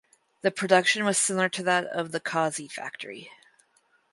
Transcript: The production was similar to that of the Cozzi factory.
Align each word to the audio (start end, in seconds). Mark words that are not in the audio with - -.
The 0.41 0.49
production 0.49 1.05
was 1.05 1.19
similar 1.19 1.47
to 1.49 1.61
that 1.61 1.85
of 1.85 2.11
the 2.11 2.19
Cozzi 2.19 2.67
factory. 2.71 3.29